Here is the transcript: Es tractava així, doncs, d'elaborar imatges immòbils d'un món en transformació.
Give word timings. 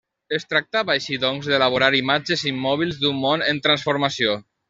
Es 0.35 0.45
tractava 0.53 0.93
així, 0.93 1.17
doncs, 1.25 1.49
d'elaborar 1.51 1.91
imatges 1.99 2.45
immòbils 2.53 2.99
d'un 3.05 3.21
món 3.27 3.47
en 3.53 3.63
transformació. 3.69 4.37